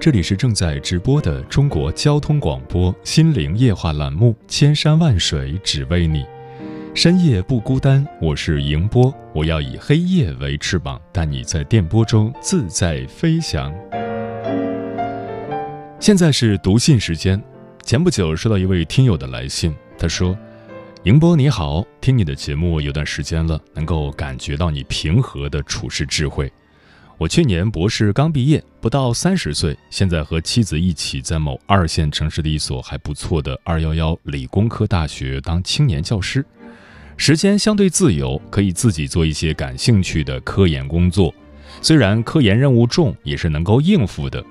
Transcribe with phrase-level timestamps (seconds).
[0.00, 6.22] 这里是正在直播的中国交通广播心灵夜话栏目《千山万水只为你》，
[6.94, 13.70] 深夜不孤单，我是迎波，我要以黑夜为翅膀，带你在电波中自在飞翔。
[15.98, 17.38] 现在是读信时间，
[17.84, 20.34] 前不久收到一位听友的来信，他说
[21.04, 26.50] ：“迎波你好，听你的节目有段时间了，能够感觉到你平和的处事智慧。”
[27.20, 36.42] 我去年博士刚毕业，不到三十岁，现在和妻子一起在某二线城市的一所还不错的“二幺幺”理工科大学当青年教师，
[37.18, 41.30] 时间相对自由，可以自己做一些感兴趣的科研工作。
[41.82, 44.42] 虽然科研任务重，也是能够应付的。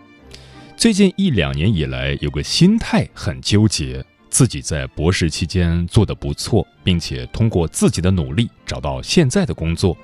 [0.77, 9.97] 最近一两年以来，有个心态很纠结：自己在博士期间做得不错，并且通过自己的努力找到现在的工作，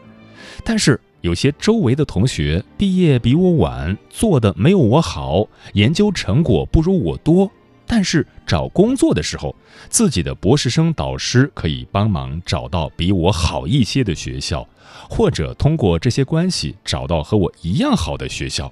[0.63, 0.99] 但是。
[1.25, 7.49] 有些周围的同学毕业比我晚，做的没有我好，研究成果不如我多，
[7.87, 9.55] 但是找工作的时候，
[9.89, 14.69] 自己的博士生导师可以帮忙找到比我好一些的学校，
[15.09, 18.71] 或者通过这些关系找到和我一样好的学校。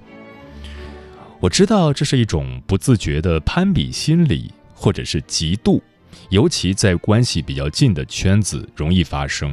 [1.40, 5.80] 我知道这是一种不自觉的攀比心理，或者是嫉妒，
[6.30, 9.52] 尤其在关系比较近的圈子容易发生。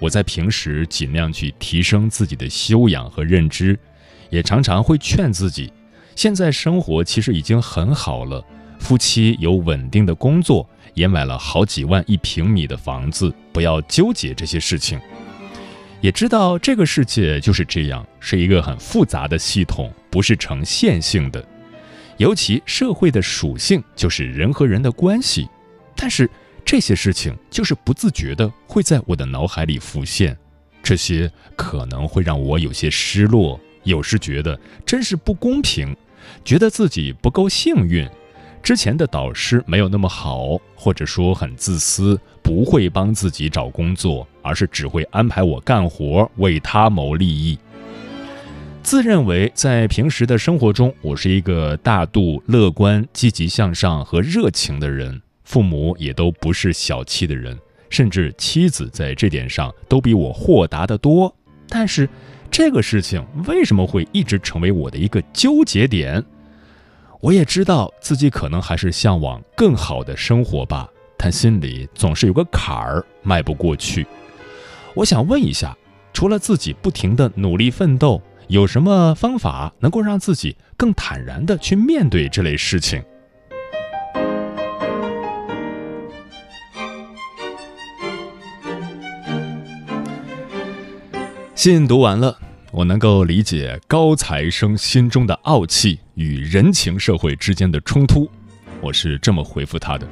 [0.00, 3.78] 我在平时尽量去提升自己的修养和认知，
[4.30, 5.70] 也常常会劝自己，
[6.16, 8.42] 现在生活其实已经很好了，
[8.78, 14.98] 夫妻有稳定的工作，也买了好几万一平米的房子，不要纠结这些事情。
[16.00, 21.46] 也知道这个世界就是这样，是一个很复杂的系统，不是呈线性的，
[22.16, 25.46] 尤其社会的属性就是人和人的关系，
[25.94, 26.28] 但是。
[26.70, 30.38] 这些事情就是不自觉的会在我的脑海里浮现，
[30.80, 35.96] 这些可能会让我有些失落，有时觉得真是不公平，
[36.44, 38.08] 觉得自己不够幸运，
[38.62, 47.58] 之前的导师没有那么好，或者说很自私，不会帮自己找工作，而是只会安排我干活，为他谋利益。
[48.84, 55.20] 自认为在平时的生活中，我是一个大度、乐观、积极向上和热情的人。
[55.50, 61.34] 父母也都不是小气的人，甚至妻子在这点上都比我豁达的多。
[61.68, 62.08] 但是，
[62.52, 66.24] 这个事情为什么会一直成为我的一个纠结点？
[67.20, 70.88] 我也知道自己可能还是向往更好的生活吧，
[71.18, 74.06] 但心里总是有个坎儿迈不过去。
[74.94, 75.76] 我想问一下，
[76.12, 83.02] 除了自己不停的努力奋斗，有什么方法能够让自己更坦然的去面对这类事情？
[91.62, 92.38] 信读完了，
[92.72, 98.26] 我能够理解高材生心中的傲气与人情社会之间的冲突。
[98.80, 100.08] 我是这么回复他的：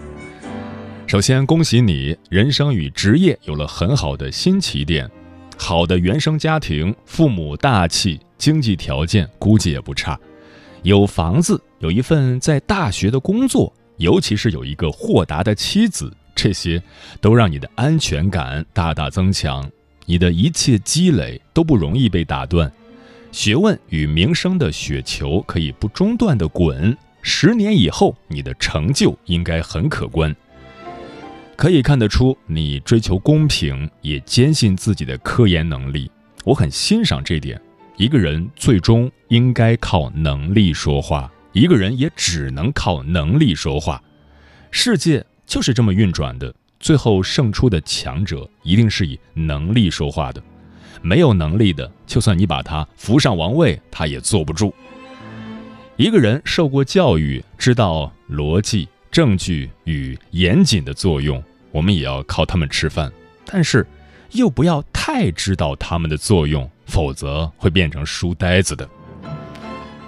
[1.06, 5.10] 首先，恭喜你，人生与职业有了很好的新起点。
[5.56, 10.20] 好的原生家庭，父母大气，经济条件估计也不差，
[10.82, 16.82] 有房子，有一份在大学的工作，尤其是有一个豁达的妻子，这些
[17.22, 19.66] 都让你的安全感大大增强。
[20.10, 22.72] 你的一切积累都不容易被打断，
[23.30, 26.96] 学问与名声的雪球可以不中断的滚。
[27.20, 30.34] 十年以后，你的成就应该很可观。
[31.56, 36.10] 可以看得出，你追求公平，也坚信自己的科研能力。
[36.42, 37.60] 我很欣赏这点。
[37.98, 44.02] 一个人最终应该靠能力说话，一个人也只能靠能力说话。
[44.70, 46.54] 世界就是这么运转的。
[46.80, 50.42] 最后胜出的强者一定是以能力说话的，
[51.02, 54.72] 没有能力的，就算你把他扶上王位，他也坐不住。
[55.96, 61.42] 一个人受过教育，知道逻辑、证据与严谨的作用，
[61.72, 63.12] 我们也要靠他们吃饭。
[63.44, 63.84] 但是，
[64.32, 68.88] 又不要太知道他们的作用，否则会变成书呆子的。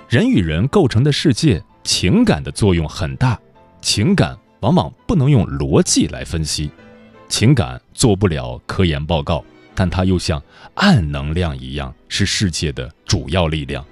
[0.08, 3.36] 人与人构成的世界，情感的作用很大。
[3.80, 6.70] 情感往往不能用逻辑来分析，
[7.28, 10.42] 情感做不了科研报告，但它又像
[10.74, 13.84] 暗能量一样，是世界的主要力量。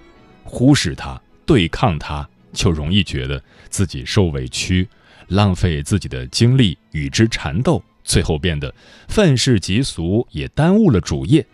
[0.44, 4.88] 忽视它，对抗它，就容易觉得自己受委屈，
[5.28, 7.82] 浪费自己的精力与之缠斗。
[8.04, 8.74] 最后变得
[9.08, 11.46] 愤世嫉俗，也耽误了主业。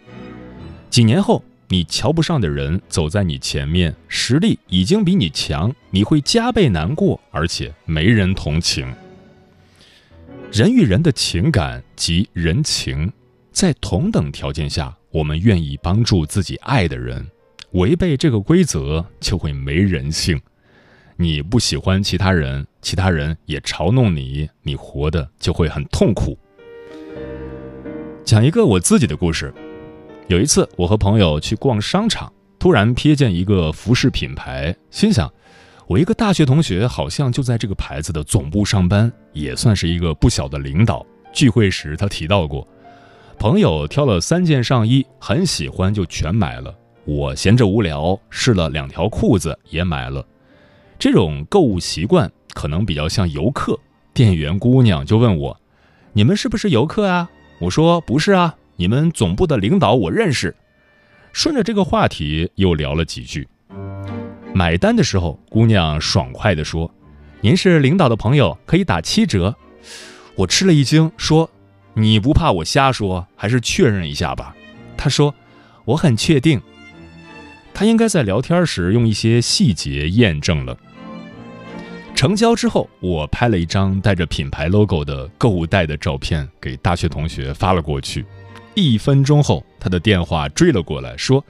[0.89, 8.87] 几年后，你瞧不上的人走在你前面，实力已经比你强，你会加倍难过，而且没人同情。
[10.55, 13.12] 人与人的情感及人情，
[13.51, 17.27] 在同等条件下，我们愿意帮助自己爱的人。
[17.73, 20.41] 违背这个规则，就会没人性。
[21.17, 26.39] 你不喜欢其他人，其他人也嘲弄你，你活的就会很痛苦。
[28.25, 29.53] 讲一个我自己的故事。
[30.29, 35.29] 有一次，我和朋友去逛商场，突然瞥见一个服饰品牌，心想，
[35.87, 41.05] 我一个大学同学好像就在这个牌子的总部上班，也算是一个不小的领导。
[41.33, 42.67] 聚会时他提到过，
[43.39, 46.75] 朋友挑了三件上衣，很喜欢就全买了。
[47.05, 50.25] 我闲着无聊，试了两条裤子也买了。
[50.99, 53.79] 这种购物习惯可能比较像游客。
[54.15, 55.61] 店员姑娘就问我
[56.15, 57.29] ：“你们是不是游客啊？”
[57.61, 60.55] 我说不是啊，你们总部的领导我认识。
[61.33, 63.47] 顺着这个话题又聊了几句。
[64.55, 66.89] 买单的时候，姑娘爽快地说
[67.43, 69.56] ：“您是领导的朋友，可以打七折。”
[70.37, 71.51] 我吃了一惊，说
[71.95, 74.55] ：“你不怕我瞎说，还是确认一下吧？”
[74.97, 75.35] 她说
[75.85, 76.62] ：“我很确定。”
[77.75, 80.79] 她应该在聊天时用一些细节验证了。
[82.15, 88.25] 成交之后，我拍了一张带着品牌 logo 的购物袋的照片给大学同学发了过去。
[88.75, 91.45] 一分钟后，他的电话追了过来，说：“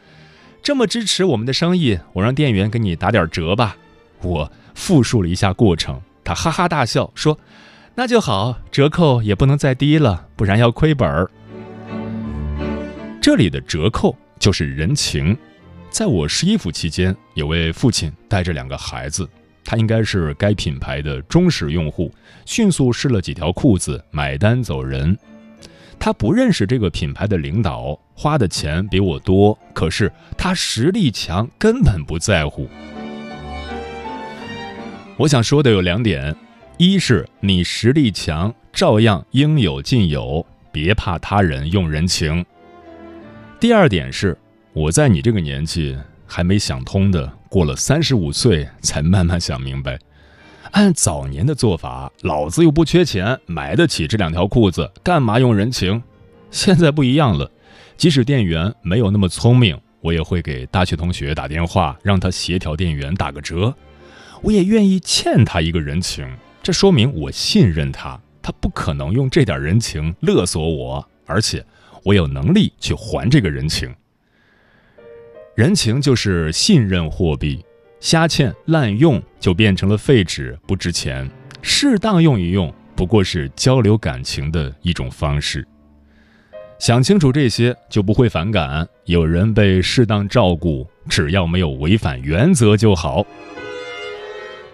[0.64, 3.76] 这么支持我们的生意，我让店员给你打点折吧。”
[4.22, 7.38] 我复述了一下过程，他哈哈大笑说
[7.94, 11.30] ：“那就好，折扣也不能再低了，不然要亏本儿。”
[13.20, 15.36] 这里的折扣就是人情。
[15.90, 19.28] 在我试衣服期间，有位父亲带着两个孩子。
[19.66, 22.10] 他应该是该品牌的忠实用户，
[22.46, 25.16] 迅速试了几条裤子，买单走人。
[25.98, 32.68] 他不认识这个品牌的领导，花的钱比我多，可是他实力强，根本不在乎。
[35.16, 36.34] 我想说的有两点：
[36.76, 42.44] 一是你实力强，照样应有尽有，别怕他人用人情；
[43.58, 44.36] 第二点是
[44.72, 45.96] 我在你这个年纪。
[46.26, 49.96] 还没想通的，过了三十五岁才慢慢想明白。
[50.74, 56.02] 按早年的做法，老子又不缺钱，买得起这两条裤子，干嘛用人情？
[56.50, 57.48] 现在不一样了，
[57.96, 63.72] 即使店员没有那么聪明，我也会给大学同学打电话，让他协调店员打个折。
[64.42, 66.28] 我也愿意欠他一个人情，
[66.60, 71.64] 这说明我信任他，他不可能用这点人情勒索我，而且
[72.02, 73.94] 我有能力去还这个人情。
[75.54, 77.64] 人情就是信任货币，
[78.00, 81.28] 瞎欠滥用就变成了废纸，不值钱。
[81.62, 85.66] 适当用一用，不过是交流感情的一种方式。
[86.78, 88.86] 想清楚这些，就不会反感。
[89.06, 93.24] 有人被适当照顾，只要没有违反原则就好。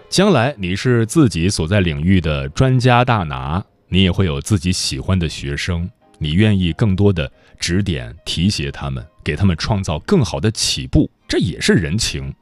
[0.09, 9.05] 将来你是自己所在领域的专家大拿，你也会有自己喜欢的学生，你愿意更多的指点提携他们。
[9.23, 12.33] 给他们创造更好的起步，这也是人情。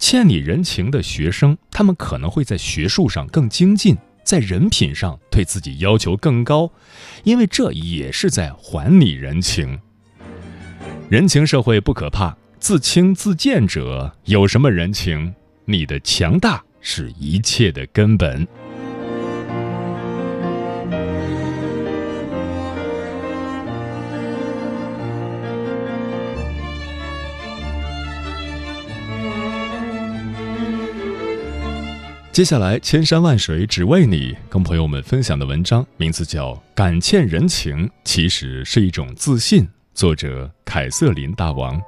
[0.00, 6.72] 欠你人情的学生，他们可能会在学术上更精进，在人品上对自己要求更高，
[7.22, 9.78] 因为这也是在还你人情。
[11.10, 15.34] 人情社会不可怕，自轻自贱者有什么人情？
[15.66, 18.48] 你的强大是一切的根本。
[32.32, 41.78] 接下来，千山万水只为你，跟朋友们分享的文章名字叫《感欠人情其实是一种自信》，作者凯瑟琳大王。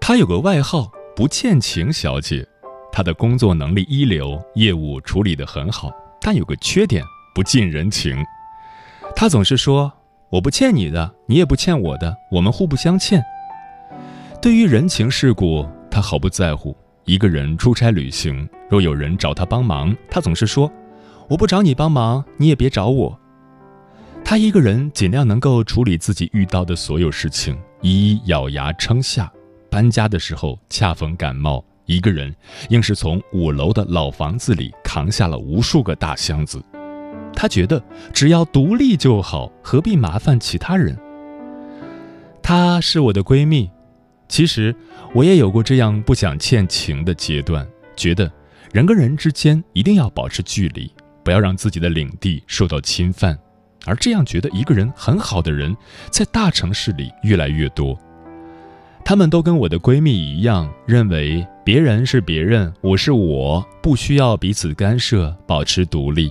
[0.00, 2.48] 她有个外号“不欠情小姐”。
[2.92, 7.04] 他的工作能力一流，业务处理得很好，但有个缺点，
[7.34, 8.16] 不近人情。
[9.14, 9.92] 他总是说
[10.30, 13.22] ：“我不欠你的，你也不欠我的，我们互不相欠。”
[14.42, 16.76] 对于人情世故，他毫不在乎。
[17.04, 20.70] 一个人出差旅行，若有人找他帮忙，他总是说
[21.28, 23.18] ：“我不找你帮忙，你也别找我。”
[24.24, 29.30] 他一个人尽量能够处理自己遇到的所有事情，一一咬牙撑下。
[29.70, 32.32] 搬家的时候恰逢感冒，一个人
[32.68, 36.62] 硬是从五楼的老房子里扛下了无数个大箱子。
[37.34, 37.82] 他觉得
[38.12, 40.96] 只要独立就好，何必麻烦其他人？
[42.40, 43.68] 她是我的闺蜜，
[44.28, 44.72] 其实
[45.12, 47.66] 我也有过这样不想欠情的阶段，
[47.96, 48.30] 觉得
[48.72, 50.92] 人跟人之间一定要保持距离，
[51.24, 53.36] 不要让自己的领地受到侵犯。
[53.84, 55.76] 而这样觉得一个人很好的人，
[56.08, 57.98] 在大城市里越来越多。
[59.04, 66.30] 她们都跟我的闺蜜一样，认为别人是别人，我是我，不需要彼此干涉，保持独立。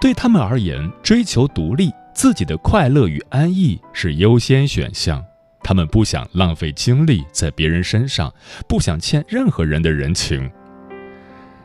[0.00, 5.24] 对他们而言，追求独立，自己的快乐与安逸是优先选项。
[5.62, 8.32] 他们不想浪费精力在别人身上，
[8.68, 10.50] 不想欠任何人的人情。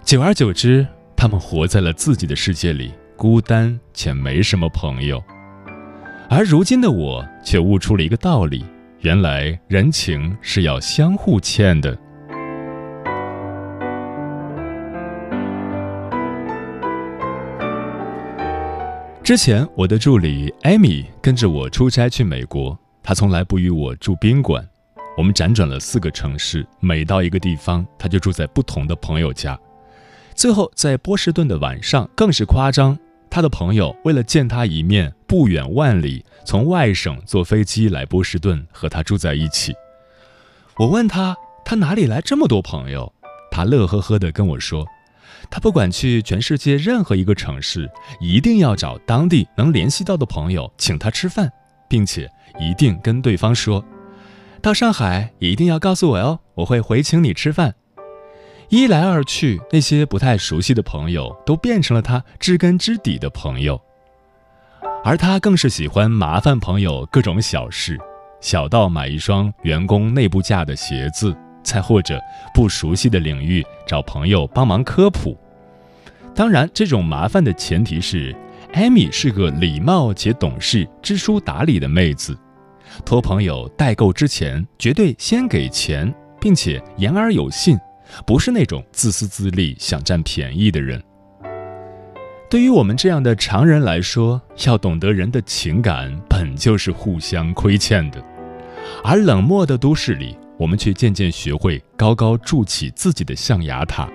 [0.04, 2.92] 久而久之，他们活在了自己的世界里。
[3.16, 5.22] 孤单且没什么朋友，
[6.30, 8.64] 而如今的我却悟出了一个道理：
[9.02, 11.98] 原来人情是要相互欠的。
[19.24, 24.68] 之前我的助理艾米跟着我出差去美国，她从来不与我住宾馆，
[25.16, 29.58] 我们辗转了四个城市，每到一个地方，她就住在不同的朋友家。
[30.36, 32.98] 最后在波士顿的晚上更是夸张。
[33.30, 39.74] 他的朋友为了见他一面，不远万里从外省坐飞机来波士顿和他住在一起。
[40.78, 43.14] 我问他，他哪里来这么多朋友？
[43.52, 44.86] 他乐呵呵地跟我说，
[45.50, 51.52] 他不管去全世界任何一个城市，一定要找当地能联系到的朋友请他吃饭，
[51.88, 53.84] 并且一定跟对方说，
[54.62, 57.76] 到上海一定要告诉我哦，我会回请你吃饭。
[58.70, 63.82] 一来二去，那些不太熟悉的朋友都变成了他知根知底的朋友，
[65.04, 67.98] 而他更是喜欢麻烦朋友各种小事，
[68.40, 72.22] 小到买一双员工内部价的鞋子，再或者
[72.54, 75.36] 不熟悉的领域找朋友帮忙科普。
[76.36, 78.36] 当然，这种麻烦的前提是
[78.74, 82.38] 艾米是个礼貌且懂事、知书达理的妹子，
[83.04, 87.76] 托朋友代购之前绝对先给钱，并且言而有信。
[88.26, 91.02] 不是那种自私自利、想占便宜的人。
[92.50, 98.24] 对于我们这样的常人来说，要懂得人的情感本就是互相亏欠的。
[99.04, 104.10] 而冷漠的都市里，我们却渐渐学会高高筑起自己的象牙塔，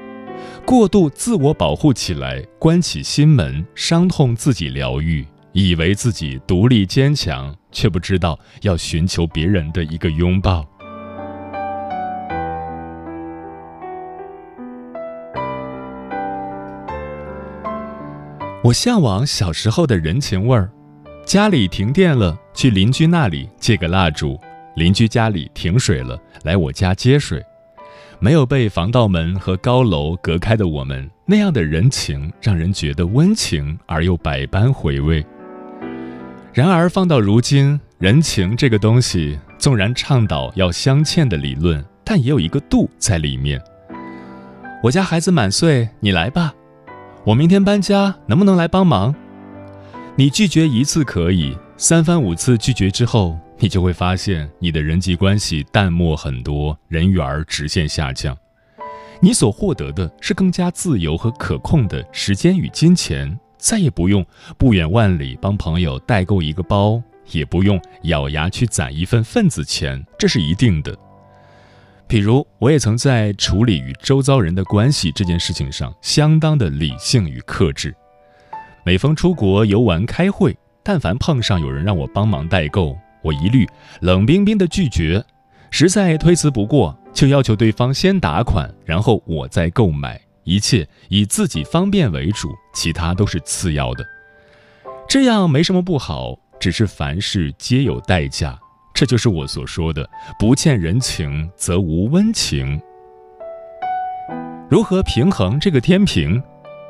[0.66, 10.66] 过度自我保护起来，关起心门，伤痛自己疗愈，以为自己独立坚强，却不知道要寻求别人的一个拥抱。
[18.64, 20.70] 我向往小时候的人情味儿，
[21.26, 24.40] 家里停电了，去邻居那里借个蜡烛；
[24.74, 27.44] 邻居家里停水了，来我家接水。
[28.18, 35.22] 没有被防盗门和高楼隔开的我们，那样的人情让人觉得温情而又百般回味。
[36.54, 43.62] 然而放到如今，人情这个东西，纵然倡导要相欠的理论，但也有一个度在里面。
[44.82, 46.54] 我家孩子满岁，你来吧。
[47.26, 49.14] 我明天搬家，能不能来帮忙？
[50.14, 58.36] 你拒绝一次可以，三番五次拒绝之后，你就会发现你的人际关系淡漠很多，人缘直线下降。
[59.20, 64.22] 你所获得的是更加自由和可控的时间与金钱，再也不用
[64.58, 70.94] 不远万里帮朋友代购一个包，也不用咬牙去攒一份份子钱，这是一定的。
[72.06, 77.94] 比如，我也曾在处理与周遭人的关系这件事情上相当的理性与克制。
[78.84, 83.66] 每逢出国游玩、开会，但凡碰上有人让我帮忙代购，我一律
[84.00, 85.24] 冷冰冰的拒绝。
[85.70, 90.20] 实在推辞不过，就要求对方先打款，然后我再购买。
[90.44, 94.04] 一切以自己方便为主，其他都是次要的。
[95.08, 98.58] 这样没什么不好，只是凡事皆有代价。
[98.94, 100.08] 这就是我所说的
[100.38, 102.80] “不欠人情则无温情”。
[104.70, 106.40] 如何平衡这个天平？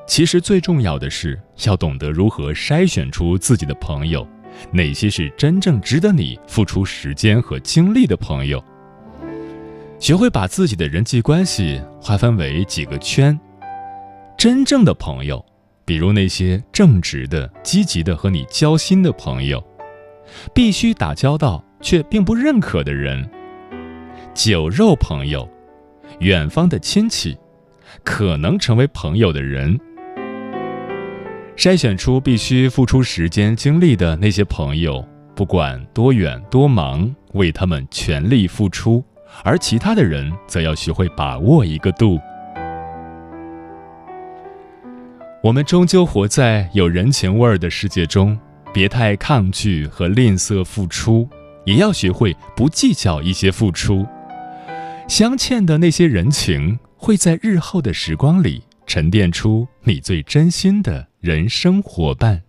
[0.06, 4.26] 其实最重要的是要懂得如何筛选出自己的朋友，
[4.70, 8.62] 哪些是真正值得你付出时间和精力的朋友。
[9.98, 13.38] 学会把自己的人际关系划分为几个圈。
[14.36, 15.42] 真正的朋友，
[15.86, 19.64] 比如那些正直的、积极的和你交心的朋友，
[20.52, 23.28] 必须打交道却并不认可的人，
[24.32, 25.46] 酒肉朋友，
[26.20, 27.36] 远方的亲戚，
[28.02, 29.78] 可能成为朋友的人。
[31.56, 39.04] 筛选出必须付出时间精力的那些朋友，不管多远多忙，为他们全力付出；
[39.44, 42.18] 而其他的人，则要学会把握一个度。
[45.42, 48.38] 我们终究活在有人情味儿的世界中，
[48.72, 51.28] 别太抗拒和吝啬付出，
[51.64, 54.06] 也要学会不计较一些付出。
[55.08, 61.08] 相欠的那些人情，会在日后的时光里沉淀出你最真心的。
[61.20, 62.43] 人生伙伴。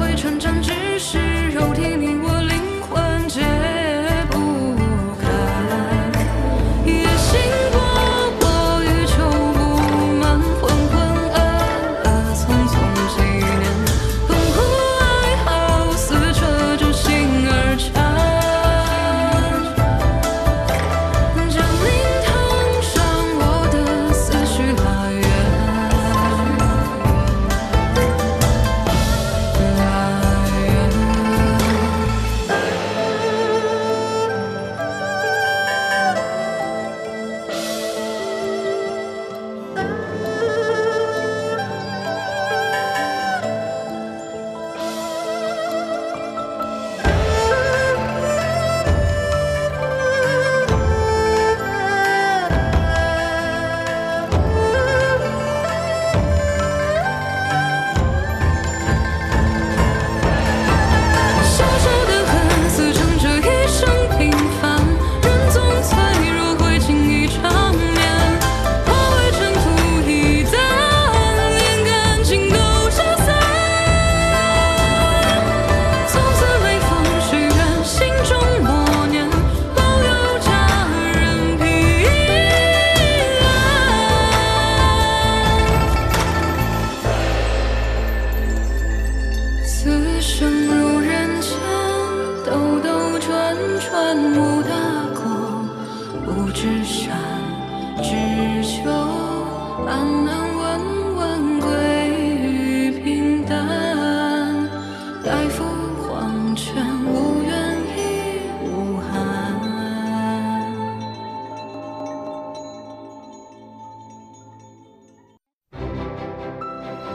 [0.00, 1.18] 会成长，只是
[1.50, 2.29] 肉体你我。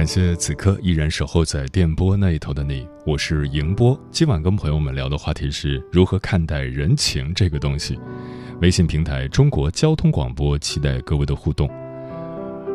[0.00, 4.00] 感谢此刻依然守候在电波那一头的你，我是迎波。
[4.10, 7.98] 今晚跟朋友们聊的话题是如何看待人情这个东西。
[8.62, 11.68] 微信平台中国交通广播，期待各位的互动。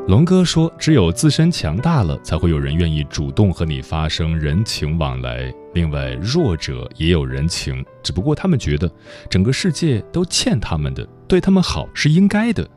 [0.07, 5.51] 龙哥说：“只有自身强大了，才会有人愿意主动和你发生人情往来。
[5.73, 8.87] 另外，弱者也有人情，只不过他们觉得
[9.31, 12.69] 整个世界都欠他们的，对他们好是应该的。”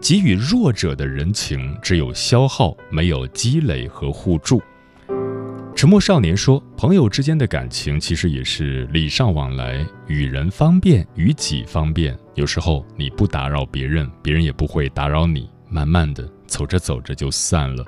[0.00, 4.60] 给予弱者的人情，只有消耗，没有积累和互助。
[5.74, 15.48] 沉默少年说：“朋友之间的感情，其实也是礼尚往来，与人方便，与己方便，有时候你不打扰别人，别人也不会打扰你。
[15.68, 17.84] 慢慢的，走着走着就散了。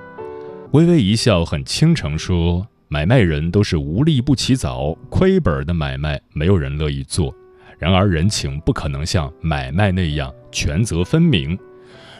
[0.72, 7.32] 微微一笑，很倾城说：“买卖人都是无利不起早，亏本的买卖没有人乐意做。
[7.78, 11.56] 然而人情不可能像买卖那样权责分明。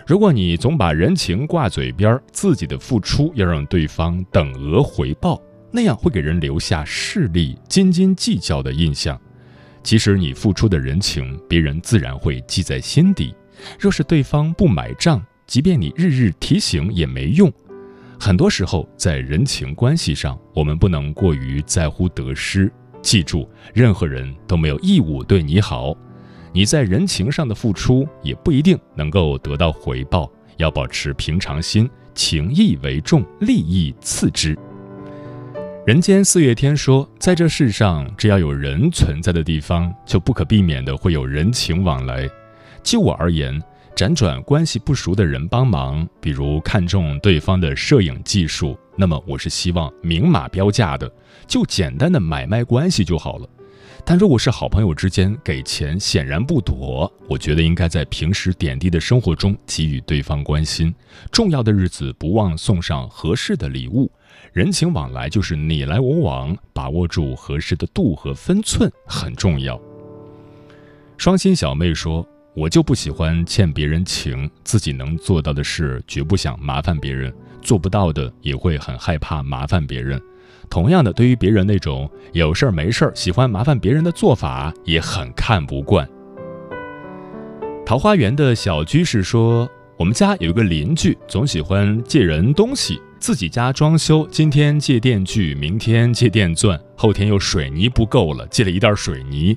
[0.07, 5.41] 如果你总把人情挂嘴边，自己的付出要让对方等额回报，
[5.71, 9.19] 那样会给人留下势利、斤斤计较的印象。”
[9.83, 13.35] 其实你付出的人情，别人自然会记在心底。
[13.79, 17.51] 若是对方不买账，即便你日日提醒也没用。
[18.19, 22.71] 很多时候，在人情关系上，我们不能过于在乎得失。
[23.03, 25.95] 记住，任何人都没有义务对你好，
[26.57, 30.31] 你在人情上的付出也不一定能够得到回报。
[30.57, 34.57] 要保持平常心，情义为重，利益次之。
[35.85, 42.31] 人间四月天说，在这世上，只要有人存在的地方，就不可避免的会有人情往来。
[42.85, 43.61] 就我而言，
[43.97, 51.13] 辗转关系不熟的人帮忙，比如看中对方的摄影技术，那么我是希望明码标价的，
[51.49, 53.49] 就简单的买卖关系就好了。
[54.07, 57.11] 但如果是好朋友之间给钱，显然不妥。
[57.27, 60.95] 我觉得应该在平时点滴的生活中给予对方关心，
[61.33, 64.11] 重要的日子不忘送上合适的礼物。
[64.53, 69.81] 人情往来就是你来我往，把握住合适的度和分寸很重要。
[71.17, 80.21] 双心小妹说：“我就不喜欢欠别人情，自己能做到的事绝不想麻烦别人，做不到的也会很害怕麻烦别人。
[80.69, 86.09] 同样的，对于别人那种有事儿没事儿喜欢麻烦别人的做法，也很看不惯。”
[87.87, 99.57] 桃花源的小居士说：“我们家有一个邻居，总喜欢借人东西。”自己家装修，今天借电锯，明天借电钻，后天又水泥不够了，借了一袋水泥，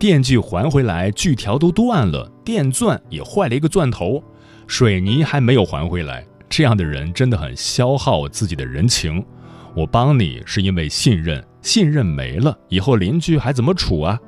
[0.00, 4.20] 电锯还回来，锯条都断了，电钻也坏了一个钻头，
[4.66, 6.26] 水泥还没有还回来。
[6.48, 9.24] 这样的人真的很消耗自己的人情。
[9.76, 14.18] 我帮你是因为信任，信任没了，以后邻居还怎么处啊？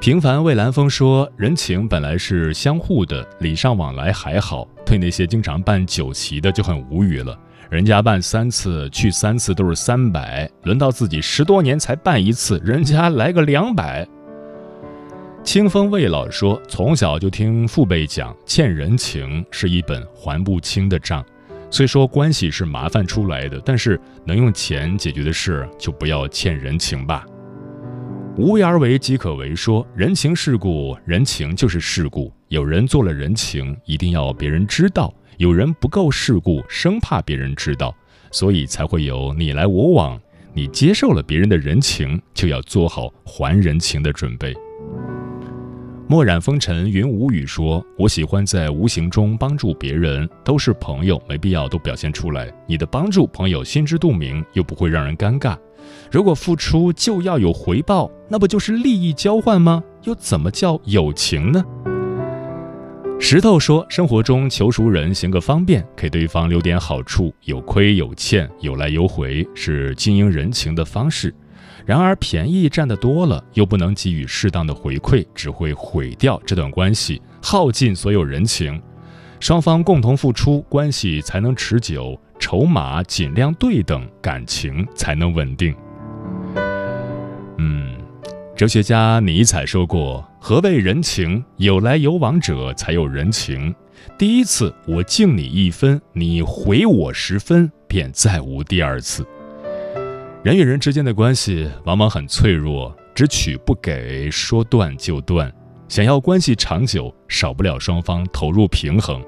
[0.00, 7.36] 平凡蔚蓝风说，人情本来是相互的，礼尚往来还好，对那些经常办酒席的就很无语了。
[7.70, 14.06] 人家办三次，去三次都是三百，轮到自己十多年才办一次，人家来个两百。
[15.42, 21.24] 清风未老说，从小就听父辈讲，欠人情是一本还不清的账。
[21.74, 27.26] 虽说关系是麻烦出来的，但是能用钱解决的事，就不要欠人情吧。
[28.36, 32.32] 无为而为即可为说，人情世故，人情就是世故。
[32.46, 35.12] 有人做了人情，一定要别人知道。
[35.36, 37.92] 有人不够世故，生怕别人知道，
[38.30, 40.16] 所以才会有你来我往。
[40.52, 44.54] 你接受了别人的人情，就要做好还人情的准备。
[46.06, 52.52] 墨染风尘云无语说：“我喜欢在无形中帮助别人，都是朋友，没必要都表现出来。
[52.66, 55.56] 你的帮助，朋友心知肚明，又不会让人尴尬。
[56.12, 59.82] 如果付出就要有回报，那不就是利益交换吗？
[60.02, 61.64] 又怎么叫友情呢？”
[63.18, 71.34] 石头说：“生活中求熟人行个方便，给对方留点好处，有亏有欠，有来有回，是经营人情的方式。
[71.86, 78.80] 然而，便宜占得多了，又不能给予适当的回馈，只会毁掉这段关系，耗尽所有人情。
[79.40, 85.74] 双方共同付出，关系才能持久，筹码尽量对等，感情才能稳定。”
[87.58, 87.94] 嗯。
[88.56, 91.44] 哲学家尼采说过：“何谓人情？
[91.56, 93.74] 有来有往者才有人情。
[94.16, 99.26] 第一次我敬你一分，你回我十分，便再无第二次。”
[100.44, 105.50] 人与人之间的关系往往很脆弱，只取不给，说断就断。
[105.88, 109.24] 想要关系长久，少不了双方投入平衡。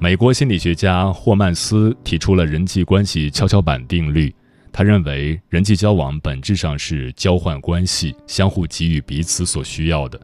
[0.00, 4.34] 美国心理学家霍曼斯提出了人际关系跷跷板定律。
[4.72, 10.20] 他认为，人际交往本质上是交换关系，相互给予彼此所需要的。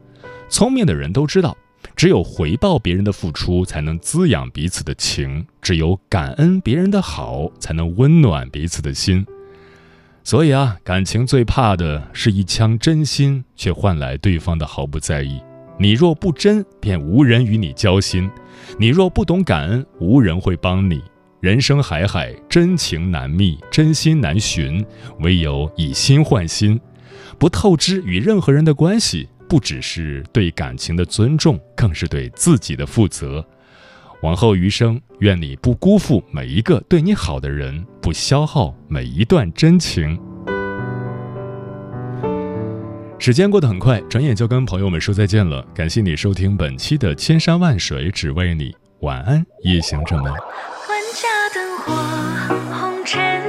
[0.48, 1.56] 聪明的人都知道，
[1.94, 9.24] 只有回报别人的付出，才能滋养彼此的情；只有感恩别人的好，才能温暖彼此的心。
[10.24, 15.40] 所以啊，感情最怕的是一腔真心，却换来对方的毫不在意。
[15.78, 18.28] 你若不真，便无人与你交心；
[18.78, 21.02] 你若不懂感恩，无人会帮你。
[21.40, 24.84] 人生海海，真情难觅，真心难寻，
[25.20, 26.80] 唯有以心换心。
[27.36, 33.44] 不透支与任何人的关系，不只是对感情的尊重，更是对自己的负责。
[34.22, 40.16] 往后余生，愿你不辜负每一个对你好的人，不消耗每一段真情。
[43.18, 45.60] 时间过得很快，转眼就跟朋友们说再见了。
[45.74, 50.26] 感谢你收听本期的《千山万水只为你》，晚安，夜行者们。
[50.26, 50.32] 万
[51.14, 51.92] 家灯火
[52.72, 53.41] 红尘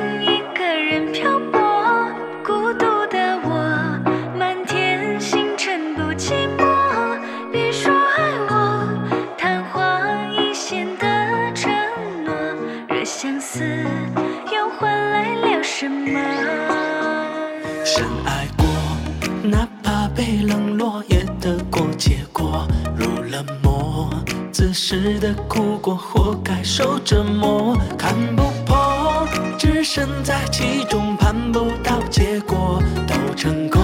[24.72, 33.82] 是的苦果，活该受折磨，看不破，置身在其中，盼不到结果，都成空，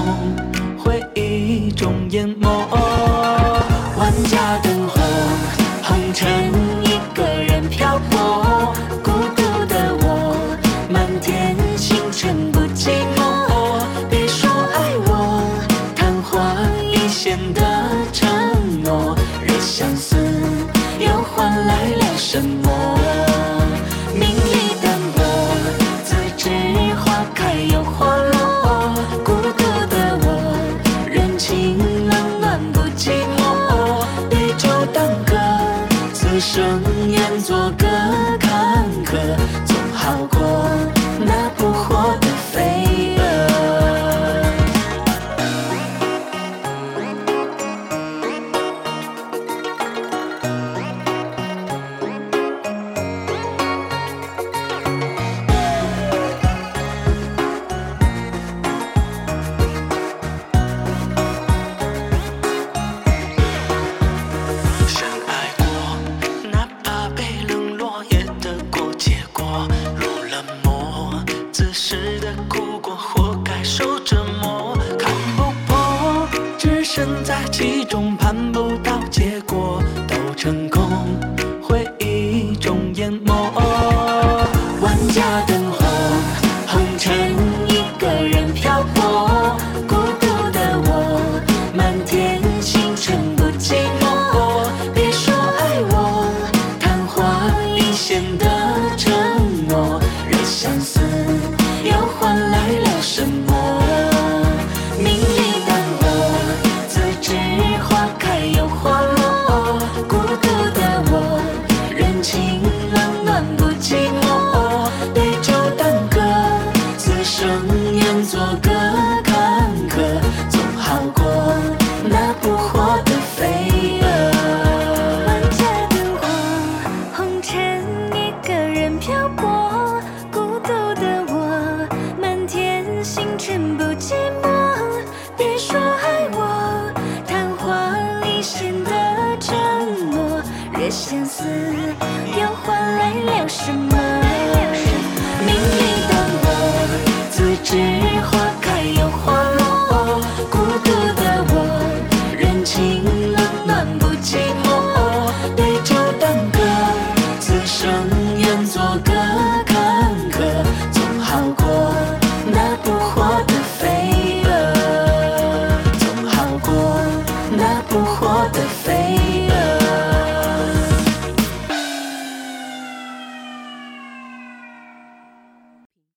[0.77, 2.47] 回忆中淹没。
[3.97, 4.99] 万家灯火，
[5.83, 6.29] 红尘
[6.83, 10.35] 一个人漂泊，孤独的我，
[10.89, 13.83] 满天星辰不寂寞。
[14.09, 15.43] 别说爱我，
[15.95, 16.55] 昙花
[16.91, 17.61] 一现的
[18.13, 18.29] 承
[18.83, 19.15] 诺，
[19.45, 20.18] 若相思。
[77.51, 78.08] 其中